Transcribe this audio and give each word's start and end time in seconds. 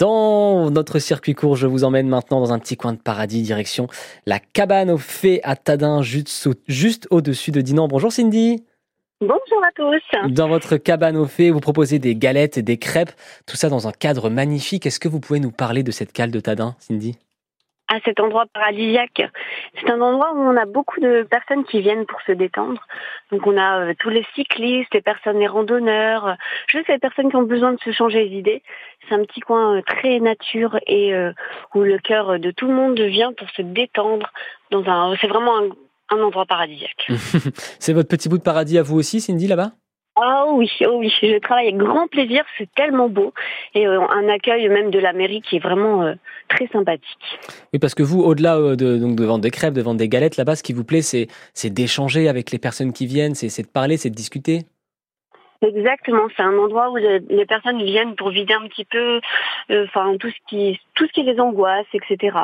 Dans 0.00 0.70
notre 0.70 0.98
circuit 0.98 1.34
court, 1.34 1.56
je 1.56 1.66
vous 1.66 1.84
emmène 1.84 2.08
maintenant 2.08 2.40
dans 2.40 2.54
un 2.54 2.58
petit 2.58 2.74
coin 2.74 2.94
de 2.94 2.98
paradis, 2.98 3.42
direction 3.42 3.86
la 4.24 4.38
cabane 4.38 4.90
aux 4.90 4.96
fées 4.96 5.40
à 5.42 5.56
Tadin, 5.56 6.00
juste, 6.00 7.06
au-dessus 7.10 7.50
de 7.50 7.60
Dinan. 7.60 7.86
Bonjour 7.86 8.10
Cindy. 8.10 8.64
Bonjour 9.20 9.62
à 9.62 9.70
tous. 9.76 10.32
Dans 10.32 10.48
votre 10.48 10.78
cabane 10.78 11.18
aux 11.18 11.26
fées, 11.26 11.50
vous 11.50 11.60
proposez 11.60 11.98
des 11.98 12.16
galettes 12.16 12.56
et 12.56 12.62
des 12.62 12.78
crêpes, 12.78 13.12
tout 13.44 13.56
ça 13.58 13.68
dans 13.68 13.88
un 13.88 13.92
cadre 13.92 14.30
magnifique. 14.30 14.86
Est-ce 14.86 15.00
que 15.00 15.08
vous 15.08 15.20
pouvez 15.20 15.38
nous 15.38 15.50
parler 15.50 15.82
de 15.82 15.90
cette 15.90 16.12
cale 16.12 16.30
de 16.30 16.40
Tadin, 16.40 16.76
Cindy? 16.78 17.18
À 17.90 17.98
cet 18.04 18.20
endroit 18.20 18.46
paradisiaque. 18.52 19.22
C'est 19.78 19.90
un 19.90 20.00
endroit 20.00 20.32
où 20.34 20.38
on 20.38 20.56
a 20.56 20.64
beaucoup 20.64 21.00
de 21.00 21.26
personnes 21.28 21.64
qui 21.64 21.80
viennent 21.80 22.06
pour 22.06 22.20
se 22.22 22.32
détendre. 22.32 22.80
Donc 23.32 23.46
on 23.46 23.58
a 23.58 23.80
euh, 23.80 23.94
tous 23.98 24.10
les 24.10 24.24
cyclistes, 24.34 24.94
les 24.94 25.02
personnes, 25.02 25.40
les 25.40 25.48
randonneurs, 25.48 26.26
euh, 26.28 26.34
juste 26.68 26.88
les 26.88 26.98
personnes 26.98 27.30
qui 27.30 27.36
ont 27.36 27.42
besoin 27.42 27.72
de 27.72 27.80
se 27.80 27.90
changer 27.90 28.24
les 28.24 28.36
idées. 28.36 28.62
C'est 29.08 29.14
un 29.14 29.24
petit 29.24 29.40
coin 29.40 29.76
euh, 29.76 29.82
très 29.82 30.20
nature 30.20 30.78
et 30.86 31.12
où 31.74 31.80
le 31.80 31.98
cœur 31.98 32.38
de 32.38 32.50
tout 32.52 32.68
le 32.68 32.74
monde 32.74 33.00
vient 33.00 33.32
pour 33.32 33.50
se 33.50 33.62
détendre. 33.62 34.32
Dans 34.70 34.84
un, 34.88 35.16
c'est 35.20 35.26
vraiment 35.26 35.58
un, 35.58 35.68
un 36.10 36.22
endroit 36.22 36.46
paradisiaque. 36.46 37.10
c'est 37.80 37.92
votre 37.92 38.08
petit 38.08 38.28
bout 38.28 38.38
de 38.38 38.42
paradis 38.42 38.78
à 38.78 38.82
vous 38.82 38.96
aussi, 38.96 39.20
Cindy, 39.20 39.48
là-bas? 39.48 39.72
Oh 40.22 40.52
oui, 40.56 40.70
oh 40.86 40.98
oui, 40.98 41.10
je 41.22 41.38
travaille 41.38 41.68
avec 41.68 41.78
grand 41.78 42.06
plaisir, 42.06 42.44
c'est 42.58 42.68
tellement 42.74 43.08
beau 43.08 43.32
et 43.74 43.86
euh, 43.86 44.00
un 44.06 44.28
accueil 44.28 44.68
même 44.68 44.90
de 44.90 44.98
la 44.98 45.14
mairie 45.14 45.40
qui 45.40 45.56
est 45.56 45.60
vraiment 45.60 46.02
euh, 46.02 46.14
très 46.48 46.66
sympathique. 46.66 47.38
Oui, 47.72 47.78
parce 47.78 47.94
que 47.94 48.02
vous, 48.02 48.20
au-delà 48.20 48.58
euh, 48.58 48.76
de, 48.76 48.98
donc, 48.98 49.16
de 49.16 49.24
vendre 49.24 49.40
des 49.40 49.50
crêpes, 49.50 49.72
de 49.72 49.80
vendre 49.80 49.98
des 49.98 50.08
galettes, 50.08 50.36
là-bas, 50.36 50.56
ce 50.56 50.62
qui 50.62 50.74
vous 50.74 50.84
plaît, 50.84 51.00
c'est, 51.00 51.28
c'est 51.54 51.70
d'échanger 51.70 52.28
avec 52.28 52.50
les 52.50 52.58
personnes 52.58 52.92
qui 52.92 53.06
viennent, 53.06 53.34
c'est, 53.34 53.48
c'est 53.48 53.62
de 53.62 53.68
parler, 53.68 53.96
c'est 53.96 54.10
de 54.10 54.14
discuter. 54.14 54.66
Exactement, 55.62 56.26
c'est 56.34 56.42
un 56.42 56.56
endroit 56.56 56.90
où 56.90 56.96
les 56.96 57.44
personnes 57.46 57.82
viennent 57.82 58.16
pour 58.16 58.30
vider 58.30 58.54
un 58.54 58.66
petit 58.66 58.86
peu, 58.86 59.20
euh, 59.70 59.84
enfin 59.84 60.16
tout 60.18 60.30
ce 60.30 60.36
qui, 60.48 60.80
tout 60.94 61.06
ce 61.06 61.12
qui 61.12 61.22
les 61.22 61.38
angoisse, 61.38 61.86
etc. 61.92 62.34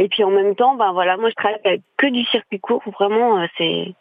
Et 0.00 0.08
puis 0.08 0.24
en 0.24 0.30
même 0.30 0.56
temps, 0.56 0.74
ben 0.74 0.92
voilà, 0.92 1.16
moi 1.16 1.30
je 1.30 1.36
travaille 1.36 1.60
avec 1.64 1.82
que 1.96 2.08
du 2.08 2.24
circuit 2.24 2.58
court, 2.58 2.82
vraiment 2.98 3.38
euh, 3.38 3.46
c'est 3.56 3.94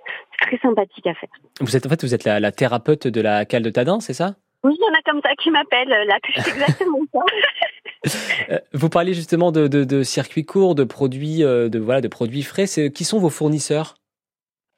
très 0.46 0.58
sympathique 0.60 1.08
à 1.08 1.14
faire. 1.14 1.30
Vous 1.60 1.76
êtes 1.76 1.86
en 1.86 1.90
fait, 1.90 2.04
vous 2.04 2.14
êtes 2.14 2.24
la, 2.24 2.52
thérapeute 2.52 3.08
de 3.08 3.22
la 3.22 3.46
cale 3.46 3.64
de 3.64 3.70
Tadin, 3.70 4.00
c'est 4.00 4.14
ça? 4.14 4.36
Oui, 4.64 4.76
il 4.78 4.84
y 4.84 4.90
en 4.90 4.94
a 4.94 5.02
comme 5.06 5.22
ça 5.22 5.34
qui 5.42 5.50
m'appellent 5.52 5.90
là, 5.90 6.18
c'est 6.36 6.52
exactement 6.52 7.00
ça. 7.14 8.60
vous 8.74 8.90
parlez 8.90 9.14
justement 9.14 9.52
de, 9.52 9.68
de, 9.68 9.84
de 9.84 10.04
circuit 10.04 10.46
court, 10.46 10.76
de 10.76 10.84
produits, 10.84 11.44
euh, 11.44 11.70
de 11.70 11.80
voilà, 11.80 12.02
de 12.02 12.08
produits 12.08 12.44
frais. 12.44 12.66
Qui 12.66 13.04
sont 13.04 13.20
vos 13.20 13.30
fournisseurs? 13.30 13.96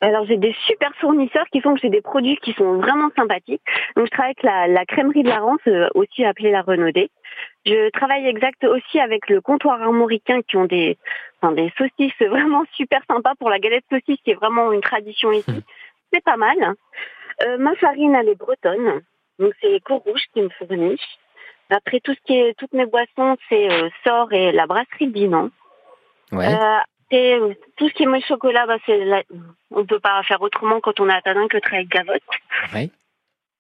Alors 0.01 0.25
j'ai 0.25 0.37
des 0.37 0.53
super 0.67 0.91
fournisseurs 0.99 1.45
qui 1.51 1.61
font 1.61 1.73
que 1.73 1.79
j'ai 1.81 1.89
des 1.89 2.01
produits 2.01 2.37
qui 2.43 2.53
sont 2.53 2.77
vraiment 2.77 3.09
sympathiques. 3.15 3.61
Donc 3.95 4.05
je 4.05 4.11
travaille 4.11 4.33
avec 4.37 4.43
la, 4.43 4.67
la 4.67 4.85
crèmerie 4.85 5.23
de 5.23 5.29
la 5.29 5.39
Rance, 5.39 5.59
euh, 5.67 5.87
aussi 5.95 6.23
appelée 6.25 6.51
la 6.51 6.61
Renaudée. 6.61 7.09
Je 7.65 7.89
travaille 7.89 8.27
exact 8.27 8.63
aussi 8.63 8.99
avec 8.99 9.27
le 9.29 9.41
comptoir 9.41 9.81
armoricain 9.81 10.41
qui 10.43 10.57
ont 10.57 10.65
des, 10.65 10.97
enfin, 11.41 11.53
des 11.53 11.71
saucisses 11.77 12.13
vraiment 12.19 12.63
super 12.73 13.01
sympas 13.09 13.33
pour 13.39 13.49
la 13.49 13.59
galette 13.59 13.85
saucisse 13.89 14.19
qui 14.23 14.31
est 14.31 14.35
vraiment 14.35 14.71
une 14.71 14.81
tradition 14.81 15.31
ici. 15.31 15.51
Mmh. 15.51 15.61
C'est 16.13 16.23
pas 16.23 16.37
mal. 16.37 16.75
Euh, 17.45 17.57
ma 17.57 17.75
farine 17.75 18.15
elle 18.15 18.29
est 18.29 18.35
bretonne, 18.35 19.01
donc 19.39 19.53
c'est 19.61 19.83
Cour 19.83 20.01
Rouge 20.05 20.23
qui 20.33 20.41
me 20.41 20.49
fournit. 20.49 20.99
Après 21.69 21.99
tout 21.99 22.13
ce 22.13 22.19
qui 22.25 22.37
est 22.37 22.57
toutes 22.57 22.73
mes 22.73 22.85
boissons 22.85 23.35
c'est 23.49 23.69
euh, 23.69 23.89
Sort 24.05 24.31
et 24.31 24.51
la 24.51 24.67
brasserie 24.67 25.07
Dinan. 25.07 25.49
Ouais. 26.31 26.47
Euh, 26.47 26.79
et 27.11 27.37
tout 27.77 27.89
ce 27.89 27.93
qui 27.93 28.03
est 28.03 28.07
mousse 28.07 28.25
chocolat, 28.25 28.65
bah, 28.65 28.77
c'est 28.85 29.25
on 29.71 29.79
ne 29.79 29.85
peut 29.85 29.99
pas 29.99 30.21
faire 30.23 30.41
autrement 30.41 30.79
quand 30.79 30.99
on 30.99 31.09
est 31.09 31.13
à 31.13 31.21
Tadin 31.21 31.47
que 31.47 31.57
travailler 31.57 31.87
avec 31.91 31.91
Gavotte. 31.91 32.23
Oui. 32.73 32.91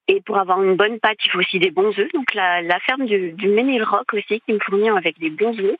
Et 0.07 0.21
pour 0.21 0.37
avoir 0.37 0.61
une 0.61 0.75
bonne 0.75 0.99
pâte, 0.99 1.17
il 1.25 1.31
faut 1.31 1.39
aussi 1.39 1.57
des 1.59 1.71
bons 1.71 1.97
œufs. 1.97 2.11
Donc 2.13 2.33
la, 2.33 2.61
la 2.61 2.79
ferme 2.79 3.05
du, 3.05 3.31
du 3.31 3.47
Ménil 3.47 3.83
Rock 3.83 4.13
aussi 4.13 4.41
qui 4.41 4.53
me 4.53 4.59
fournit 4.59 4.89
avec 4.89 5.17
des 5.19 5.31
bons 5.31 5.57
œufs. 5.59 5.77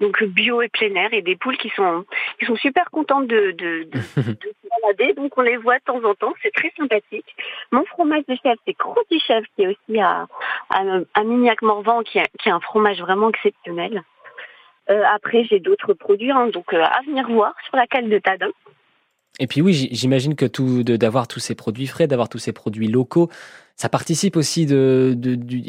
Donc 0.00 0.22
bio 0.24 0.62
et 0.62 0.68
plein 0.68 0.94
air 0.94 1.12
et 1.12 1.22
des 1.22 1.36
poules 1.36 1.56
qui 1.58 1.70
sont 1.70 2.04
qui 2.38 2.46
sont 2.46 2.56
super 2.56 2.90
contentes 2.90 3.26
de, 3.28 3.52
de, 3.52 3.84
de, 3.84 4.00
se 4.00 4.20
balader. 4.82 5.14
Donc 5.14 5.36
on 5.36 5.42
les 5.42 5.56
voit 5.58 5.78
de 5.78 5.84
temps 5.84 6.02
en 6.04 6.14
temps. 6.14 6.32
C'est 6.42 6.52
très 6.52 6.72
sympathique. 6.76 7.36
Mon 7.70 7.84
fromage 7.84 8.24
de 8.28 8.36
chèvre, 8.42 8.60
c'est 8.66 8.74
Crotti 8.74 9.20
Chèvre 9.20 9.46
qui 9.54 9.62
est 9.62 9.68
aussi 9.68 10.00
à, 10.00 10.26
à, 10.70 10.82
à 11.14 11.24
Mignac-Morvan 11.24 12.02
qui, 12.02 12.18
qui 12.38 12.48
est 12.48 12.52
un 12.52 12.60
fromage 12.60 13.00
vraiment 13.00 13.28
exceptionnel. 13.28 14.02
Euh, 14.88 15.02
après, 15.12 15.44
j'ai 15.44 15.58
d'autres 15.58 15.94
produits, 15.94 16.30
hein, 16.30 16.48
donc 16.48 16.72
euh, 16.72 16.82
à 16.82 17.02
venir 17.06 17.28
voir 17.28 17.54
sur 17.66 17.76
la 17.76 17.86
cale 17.86 18.08
de 18.08 18.18
Tadin. 18.18 18.50
Et 19.38 19.46
puis 19.46 19.60
oui, 19.60 19.88
j'imagine 19.90 20.34
que 20.34 20.46
tout, 20.46 20.82
d'avoir 20.82 21.28
tous 21.28 21.40
ces 21.40 21.54
produits 21.54 21.86
frais, 21.86 22.06
d'avoir 22.06 22.28
tous 22.28 22.38
ces 22.38 22.52
produits 22.52 22.88
locaux, 22.88 23.28
ça 23.76 23.88
participe 23.88 24.36
aussi 24.36 24.66
de, 24.66 25.14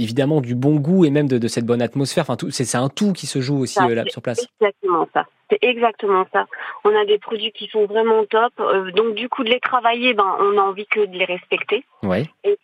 évidemment 0.01 0.41
du 0.41 0.55
bon 0.55 0.75
goût 0.77 1.05
et 1.05 1.09
même 1.09 1.27
de, 1.27 1.47
cette 1.47 1.65
bonne 1.65 1.81
atmosphère. 1.81 2.25
Enfin, 2.27 2.37
c'est 2.49 2.77
un 2.77 2.89
tout 2.89 3.13
qui 3.13 3.27
se 3.27 3.41
joue 3.41 3.59
aussi 3.59 3.79
euh, 3.81 3.95
là 3.95 4.05
sur 4.07 4.21
place. 4.21 4.47
Exactement 4.59 5.07
ça. 5.13 5.25
C'est 5.49 5.59
exactement 5.61 6.25
ça. 6.33 6.45
On 6.83 6.95
a 6.95 7.05
des 7.05 7.19
produits 7.19 7.51
qui 7.51 7.67
sont 7.67 7.85
vraiment 7.85 8.25
top. 8.25 8.53
donc 8.95 9.15
du 9.15 9.29
coup, 9.29 9.43
de 9.43 9.49
les 9.49 9.59
travailler, 9.59 10.13
ben, 10.13 10.37
on 10.39 10.57
a 10.57 10.61
envie 10.61 10.87
que 10.87 11.05
de 11.05 11.17
les 11.17 11.25
respecter. 11.25 11.85
Ouais. 12.03 12.25
Et 12.43 12.57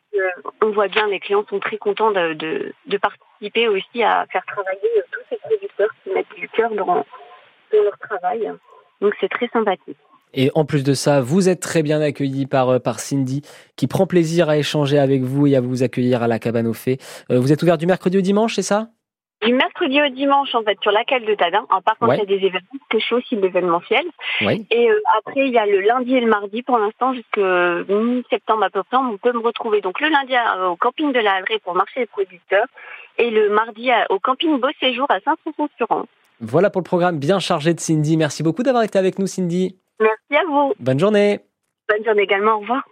on 0.61 0.71
voit 0.71 0.87
bien, 0.87 1.07
les 1.07 1.19
clients 1.19 1.45
sont 1.49 1.59
très 1.59 1.77
contents 1.77 2.11
de, 2.11 2.33
de 2.33 2.97
participer 2.97 3.67
aussi 3.67 4.03
à 4.03 4.25
faire 4.31 4.45
travailler 4.45 4.89
tous 5.11 5.21
ces 5.29 5.37
producteurs 5.37 5.89
mettre 6.13 6.33
du 6.35 6.47
cœur 6.49 6.71
dans, 6.71 7.05
leur 7.71 7.97
travail. 7.99 8.51
Donc 9.01 9.13
c'est 9.19 9.29
très 9.29 9.47
sympathique. 9.47 9.97
Et 10.33 10.51
en 10.55 10.65
plus 10.65 10.83
de 10.83 10.93
ça, 10.93 11.21
vous 11.21 11.49
êtes 11.49 11.59
très 11.59 11.83
bien 11.83 12.01
accueilli 12.01 12.45
par, 12.45 12.69
euh, 12.69 12.79
par 12.79 12.99
Cindy, 12.99 13.41
qui 13.75 13.87
prend 13.87 14.07
plaisir 14.07 14.49
à 14.49 14.57
échanger 14.57 14.97
avec 14.97 15.21
vous 15.21 15.47
et 15.47 15.55
à 15.55 15.61
vous 15.61 15.83
accueillir 15.83 16.23
à 16.23 16.27
la 16.27 16.39
cabane 16.39 16.67
au 16.67 16.73
fait. 16.73 16.97
Euh, 17.31 17.39
vous 17.39 17.51
êtes 17.53 17.61
ouvert 17.61 17.77
du 17.77 17.85
mercredi 17.85 18.17
au 18.17 18.21
dimanche, 18.21 18.55
c'est 18.55 18.61
ça? 18.61 18.87
Du 19.45 19.53
mercredi 19.53 20.01
au 20.01 20.07
dimanche, 20.09 20.55
en 20.55 20.63
fait, 20.63 20.77
sur 20.81 20.91
la 20.91 21.03
cale 21.03 21.25
de 21.25 21.35
Tadin. 21.35 21.65
En 21.69 21.81
par 21.81 21.97
contre, 21.97 22.13
il 22.13 22.19
y 22.19 22.21
a 22.21 22.25
des 22.25 22.45
événements, 22.45 22.79
que 22.89 22.97
je 22.97 23.15
aussi 23.15 23.35
l'événementiel. 23.35 24.05
Et 24.39 24.89
euh, 24.89 24.99
après, 25.19 25.47
il 25.47 25.53
y 25.53 25.57
a 25.57 25.65
le 25.65 25.81
lundi 25.81 26.15
et 26.15 26.21
le 26.21 26.27
mardi, 26.27 26.63
pour 26.63 26.77
l'instant, 26.77 27.13
jusqu'à 27.13 27.83
mi-septembre 27.89 28.63
à 28.63 28.69
peu 28.69 28.83
près, 28.83 28.97
on 28.97 29.17
peut 29.17 29.33
me 29.33 29.39
retrouver. 29.39 29.81
Donc 29.81 29.99
le 29.99 30.07
lundi 30.07 30.33
au 30.65 30.77
camping 30.77 31.11
de 31.11 31.19
la 31.19 31.33
Hallerie 31.33 31.59
pour 31.63 31.75
marcher 31.75 32.01
les 32.01 32.05
producteurs 32.05 32.67
et 33.17 33.29
le 33.31 33.49
mardi 33.49 33.89
au 34.09 34.19
camping 34.19 34.59
Beau 34.61 34.69
Séjour 34.79 35.07
à 35.09 35.19
Saint-François-sur-Anse. 35.19 36.07
Voilà 36.39 36.69
pour 36.69 36.81
le 36.81 36.85
programme 36.85 37.19
bien 37.19 37.39
chargé 37.39 37.73
de 37.73 37.79
Cindy. 37.79 38.15
Merci 38.15 38.43
beaucoup 38.43 38.63
d'avoir 38.63 38.83
été 38.83 38.97
avec 38.97 39.19
nous, 39.19 39.27
Cindy. 39.27 39.75
Merci 39.99 40.35
à 40.35 40.45
vous. 40.45 40.73
Bonne 40.79 40.99
journée. 40.99 41.39
Bonne 41.89 42.03
journée 42.05 42.23
également. 42.23 42.55
Au 42.55 42.59
revoir. 42.59 42.83